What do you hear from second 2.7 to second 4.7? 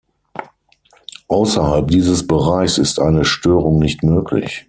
ist eine Störung nicht möglich.